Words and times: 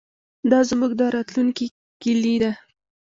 دا 0.51 0.59
زموږ 0.69 0.91
د 0.99 1.01
راتلونکي 1.15 1.65
کلي 2.01 2.35
ده. 2.43 2.51